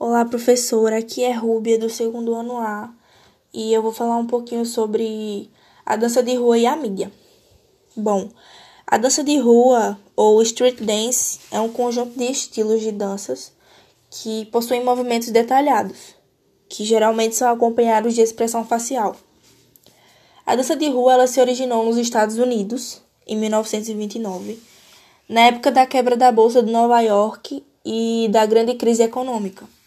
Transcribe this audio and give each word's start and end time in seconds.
Olá, 0.00 0.24
professora. 0.24 0.98
Aqui 0.98 1.24
é 1.24 1.32
Rúbia 1.32 1.76
do 1.76 1.90
segundo 1.90 2.32
ano 2.32 2.56
A 2.58 2.88
e 3.52 3.72
eu 3.72 3.82
vou 3.82 3.90
falar 3.90 4.16
um 4.16 4.28
pouquinho 4.28 4.64
sobre 4.64 5.50
a 5.84 5.96
dança 5.96 6.22
de 6.22 6.36
rua 6.36 6.56
e 6.56 6.66
a 6.66 6.76
mídia. 6.76 7.10
Bom, 7.96 8.28
a 8.86 8.96
dança 8.96 9.24
de 9.24 9.36
rua 9.38 9.98
ou 10.14 10.40
street 10.42 10.80
dance 10.80 11.40
é 11.50 11.58
um 11.58 11.68
conjunto 11.68 12.16
de 12.16 12.30
estilos 12.30 12.80
de 12.80 12.92
danças 12.92 13.52
que 14.08 14.46
possuem 14.52 14.84
movimentos 14.84 15.32
detalhados, 15.32 16.14
que 16.68 16.84
geralmente 16.84 17.34
são 17.34 17.50
acompanhados 17.52 18.14
de 18.14 18.20
expressão 18.20 18.64
facial. 18.64 19.16
A 20.46 20.54
dança 20.54 20.76
de 20.76 20.88
rua 20.88 21.14
ela 21.14 21.26
se 21.26 21.40
originou 21.40 21.84
nos 21.84 21.96
Estados 21.96 22.38
Unidos 22.38 23.02
em 23.26 23.36
1929, 23.36 24.62
na 25.28 25.40
época 25.40 25.72
da 25.72 25.84
quebra 25.84 26.16
da 26.16 26.30
bolsa 26.30 26.62
de 26.62 26.70
Nova 26.70 27.00
York 27.00 27.64
e 27.84 28.28
da 28.30 28.46
grande 28.46 28.74
crise 28.74 29.02
econômica. 29.02 29.77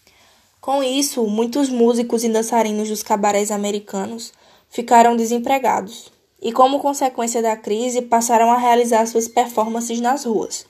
Com 0.61 0.83
isso, 0.83 1.25
muitos 1.25 1.69
músicos 1.69 2.23
e 2.23 2.29
dançarinos 2.29 2.87
dos 2.87 3.01
cabarés 3.01 3.49
americanos 3.49 4.31
ficaram 4.69 5.15
desempregados 5.15 6.11
e, 6.39 6.51
como 6.51 6.79
consequência 6.79 7.41
da 7.41 7.57
crise, 7.57 8.03
passaram 8.03 8.51
a 8.51 8.59
realizar 8.59 9.07
suas 9.07 9.27
performances 9.27 9.99
nas 9.99 10.23
ruas. 10.23 10.67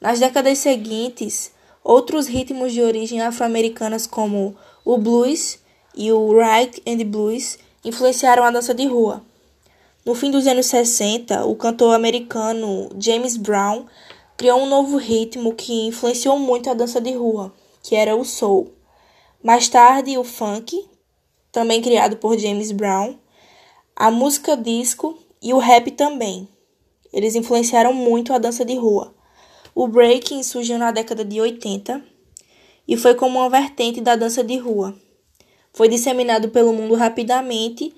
Nas 0.00 0.18
décadas 0.18 0.56
seguintes, 0.56 1.52
outros 1.84 2.26
ritmos 2.26 2.72
de 2.72 2.80
origem 2.80 3.20
afro-americanas 3.20 4.06
como 4.06 4.56
o 4.82 4.96
blues 4.96 5.58
e 5.94 6.10
o 6.10 6.34
rag 6.34 6.82
and 6.86 7.04
blues 7.04 7.58
influenciaram 7.84 8.44
a 8.44 8.50
dança 8.50 8.72
de 8.72 8.86
rua. 8.86 9.22
No 10.06 10.14
fim 10.14 10.30
dos 10.30 10.46
anos 10.46 10.64
60, 10.64 11.44
o 11.44 11.54
cantor 11.54 11.94
americano 11.94 12.88
James 12.98 13.36
Brown 13.36 13.84
criou 14.38 14.62
um 14.62 14.66
novo 14.66 14.96
ritmo 14.96 15.52
que 15.52 15.86
influenciou 15.86 16.38
muito 16.38 16.70
a 16.70 16.74
dança 16.74 16.98
de 16.98 17.12
rua 17.12 17.52
que 17.84 17.94
era 17.94 18.16
o 18.16 18.24
soul. 18.24 18.72
Mais 19.42 19.68
tarde, 19.68 20.16
o 20.16 20.24
funk, 20.24 20.88
também 21.52 21.82
criado 21.82 22.16
por 22.16 22.38
James 22.38 22.72
Brown, 22.72 23.16
a 23.94 24.10
música 24.10 24.56
disco 24.56 25.16
e 25.40 25.52
o 25.52 25.58
rap 25.58 25.90
também. 25.90 26.48
Eles 27.12 27.34
influenciaram 27.34 27.92
muito 27.92 28.32
a 28.32 28.38
dança 28.38 28.64
de 28.64 28.74
rua. 28.74 29.14
O 29.74 29.86
breaking 29.86 30.42
surgiu 30.42 30.78
na 30.78 30.90
década 30.90 31.24
de 31.24 31.38
80 31.38 32.02
e 32.88 32.96
foi 32.96 33.14
como 33.14 33.38
uma 33.38 33.50
vertente 33.50 34.00
da 34.00 34.16
dança 34.16 34.42
de 34.42 34.56
rua. 34.56 34.98
Foi 35.70 35.86
disseminado 35.86 36.48
pelo 36.48 36.72
mundo 36.72 36.94
rapidamente 36.94 37.94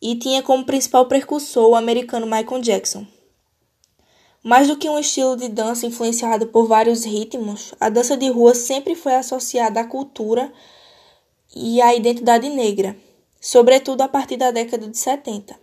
e 0.00 0.14
tinha 0.16 0.42
como 0.42 0.64
principal 0.64 1.06
precursor 1.06 1.70
o 1.70 1.74
americano 1.74 2.26
Michael 2.26 2.60
Jackson. 2.60 3.06
Mais 4.42 4.66
do 4.66 4.76
que 4.76 4.88
um 4.88 4.98
estilo 4.98 5.36
de 5.36 5.48
dança 5.48 5.86
influenciado 5.86 6.48
por 6.48 6.66
vários 6.66 7.04
ritmos, 7.04 7.72
a 7.78 7.88
dança 7.88 8.16
de 8.16 8.28
rua 8.28 8.54
sempre 8.54 8.96
foi 8.96 9.14
associada 9.14 9.78
à 9.78 9.84
cultura 9.84 10.52
e 11.54 11.80
à 11.80 11.94
identidade 11.94 12.48
negra, 12.48 12.96
sobretudo 13.40 14.00
a 14.00 14.08
partir 14.08 14.36
da 14.36 14.50
década 14.50 14.88
de 14.88 14.98
70. 14.98 15.54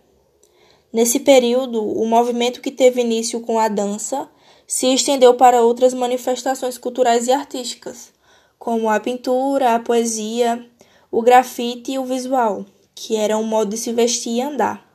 Nesse 0.90 1.20
período, 1.20 1.84
o 1.84 2.06
movimento 2.06 2.62
que 2.62 2.70
teve 2.70 3.02
início 3.02 3.40
com 3.42 3.58
a 3.58 3.68
dança 3.68 4.30
se 4.66 4.86
estendeu 4.94 5.34
para 5.34 5.62
outras 5.62 5.92
manifestações 5.92 6.78
culturais 6.78 7.26
e 7.26 7.32
artísticas, 7.32 8.12
como 8.58 8.88
a 8.88 8.98
pintura, 8.98 9.74
a 9.74 9.78
poesia, 9.78 10.66
o 11.10 11.20
grafite 11.20 11.92
e 11.92 11.98
o 11.98 12.04
visual, 12.06 12.64
que 12.94 13.14
era 13.14 13.36
um 13.36 13.44
modo 13.44 13.70
de 13.70 13.76
se 13.76 13.92
vestir 13.92 14.36
e 14.36 14.40
andar. 14.40 14.88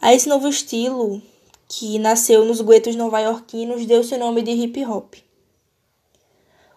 A 0.00 0.12
esse 0.12 0.28
novo 0.28 0.46
estilo, 0.48 1.22
que 1.76 1.98
nasceu 1.98 2.44
nos 2.44 2.60
guetos 2.60 2.94
nova-iorquinos, 2.94 3.84
deu 3.84 4.04
seu 4.04 4.16
nome 4.16 4.42
de 4.42 4.52
hip 4.52 4.84
hop. 4.84 5.14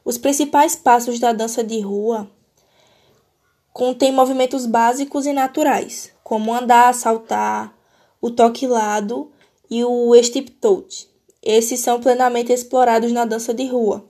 Os 0.03 0.17
principais 0.17 0.75
passos 0.75 1.19
da 1.19 1.31
dança 1.31 1.63
de 1.63 1.79
rua 1.79 2.27
contêm 3.71 4.11
movimentos 4.11 4.65
básicos 4.65 5.27
e 5.27 5.33
naturais, 5.33 6.11
como 6.23 6.51
andar, 6.51 6.95
saltar, 6.95 7.77
o 8.19 8.31
toque 8.31 8.65
lado 8.65 9.31
e 9.69 9.83
o 9.83 10.11
steep 10.23 10.49
toe. 10.53 10.87
Esses 11.43 11.79
são 11.79 11.99
plenamente 11.99 12.51
explorados 12.51 13.11
na 13.11 13.23
dança 13.23 13.53
de 13.53 13.67
rua, 13.67 14.03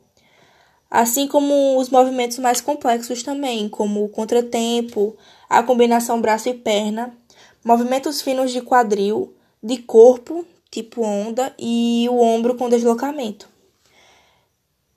assim 0.90 1.28
como 1.28 1.78
os 1.78 1.90
movimentos 1.90 2.40
mais 2.40 2.62
complexos 2.62 3.22
também, 3.24 3.68
como 3.68 4.06
o 4.06 4.10
contratempo, 4.10 5.18
a 5.50 5.62
combinação 5.62 6.22
braço 6.22 6.48
e 6.48 6.54
perna, 6.54 7.14
movimentos 7.62 8.22
finos 8.22 8.52
de 8.52 8.62
quadril, 8.62 9.34
de 9.62 9.80
corpo 9.80 10.46
tipo 10.70 11.02
onda, 11.02 11.54
e 11.58 12.08
o 12.10 12.20
ombro 12.20 12.56
com 12.56 12.70
deslocamento. 12.70 13.48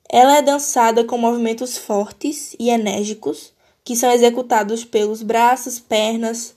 Ela 0.09 0.37
é 0.37 0.41
dançada 0.41 1.05
com 1.05 1.17
movimentos 1.17 1.77
fortes 1.77 2.55
e 2.59 2.69
enérgicos, 2.69 3.53
que 3.83 3.95
são 3.95 4.11
executados 4.11 4.83
pelos 4.83 5.21
braços, 5.21 5.79
pernas, 5.79 6.55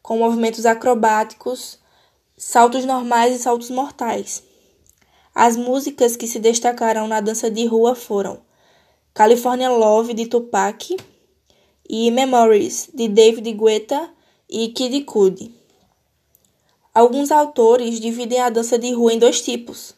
com 0.00 0.18
movimentos 0.18 0.66
acrobáticos, 0.66 1.78
saltos 2.36 2.84
normais 2.84 3.34
e 3.34 3.38
saltos 3.38 3.70
mortais. 3.70 4.42
As 5.34 5.56
músicas 5.56 6.16
que 6.16 6.26
se 6.26 6.38
destacaram 6.38 7.08
na 7.08 7.20
dança 7.20 7.50
de 7.50 7.64
rua 7.66 7.94
foram 7.94 8.40
California 9.14 9.70
Love 9.70 10.14
de 10.14 10.26
Tupac 10.26 10.96
e 11.88 12.10
Memories 12.10 12.88
de 12.92 13.08
David 13.08 13.52
Guetta 13.52 14.10
e 14.48 14.68
Kid 14.68 15.02
Cudi. 15.02 15.61
Alguns 16.94 17.32
autores 17.32 17.98
dividem 17.98 18.38
a 18.38 18.50
dança 18.50 18.78
de 18.78 18.92
rua 18.92 19.14
em 19.14 19.18
dois 19.18 19.40
tipos, 19.40 19.94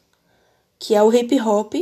que 0.78 0.94
é 0.94 1.02
o 1.02 1.12
hip 1.12 1.40
hop, 1.40 1.74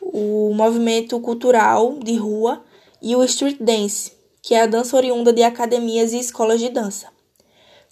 o 0.00 0.52
movimento 0.52 1.20
cultural 1.20 2.00
de 2.00 2.16
rua, 2.16 2.64
e 3.00 3.14
o 3.14 3.22
street 3.22 3.58
dance, 3.60 4.12
que 4.42 4.56
é 4.56 4.62
a 4.62 4.66
dança 4.66 4.96
oriunda 4.96 5.32
de 5.32 5.44
academias 5.44 6.12
e 6.12 6.18
escolas 6.18 6.58
de 6.58 6.68
dança. 6.68 7.10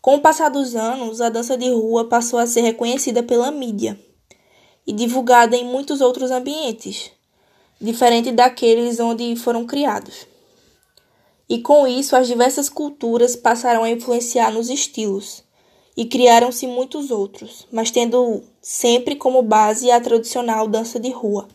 Com 0.03 0.17
o 0.17 0.21
passar 0.21 0.49
dos 0.49 0.75
anos, 0.75 1.21
a 1.21 1.29
dança 1.29 1.57
de 1.57 1.71
rua 1.71 2.09
passou 2.09 2.41
a 2.41 2.47
ser 2.47 2.63
reconhecida 2.63 3.23
pela 3.23 3.53
mídia 3.53 3.97
e 4.85 4.93
divulgada 4.93 5.55
em 5.55 5.65
muitos 5.65 6.01
outros 6.01 6.33
ambientes, 6.33 7.13
diferente 7.81 8.33
daqueles 8.33 8.99
onde 8.99 9.37
foram 9.37 9.65
criados. 9.65 10.27
E 11.49 11.61
com 11.61 11.87
isso, 11.87 12.17
as 12.17 12.27
diversas 12.27 12.69
culturas 12.69 13.37
passaram 13.37 13.85
a 13.85 13.91
influenciar 13.91 14.51
nos 14.51 14.69
estilos 14.69 15.49
e 16.01 16.07
criaram-se 16.07 16.67
muitos 16.67 17.11
outros, 17.11 17.69
mas 17.71 17.91
tendo 17.91 18.43
sempre 18.63 19.17
como 19.17 19.43
base 19.43 19.91
a 19.91 20.01
tradicional 20.01 20.67
dança 20.67 20.99
de 20.99 21.11
rua. 21.11 21.47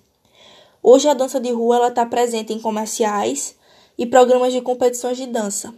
Hoje 0.83 1.09
a 1.09 1.15
dança 1.15 1.39
de 1.39 1.51
rua 1.51 1.87
está 1.87 2.05
presente 2.05 2.53
em 2.53 2.59
comerciais 2.59 3.55
e 3.97 4.05
programas 4.05 4.53
de 4.53 4.61
competições 4.61 5.17
de 5.17 5.25
dança, 5.25 5.73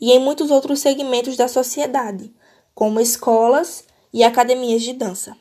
e 0.00 0.10
em 0.10 0.18
muitos 0.18 0.50
outros 0.50 0.80
segmentos 0.80 1.36
da 1.36 1.48
sociedade, 1.48 2.32
como 2.74 2.98
escolas 2.98 3.84
e 4.10 4.24
academias 4.24 4.80
de 4.80 4.94
dança. 4.94 5.36